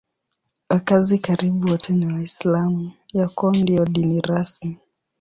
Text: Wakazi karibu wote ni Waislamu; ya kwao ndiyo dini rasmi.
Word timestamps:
Wakazi 0.69 1.17
karibu 1.19 1.67
wote 1.69 1.93
ni 1.93 2.05
Waislamu; 2.13 2.91
ya 3.13 3.29
kwao 3.29 3.51
ndiyo 3.51 3.85
dini 3.85 4.21
rasmi. 4.21 4.77